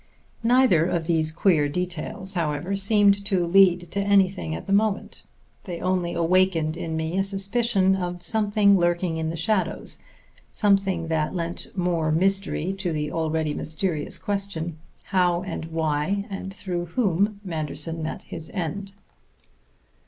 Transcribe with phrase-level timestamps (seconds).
[0.41, 5.21] Neither of these queer details, however, seemed to lead to anything at the moment.
[5.65, 9.99] They only awakened in me a suspicion of something lurking in the shadows,
[10.51, 16.85] something that lent more mystery to the already mysterious question how and why and through
[16.85, 18.93] whom Manderson met his end.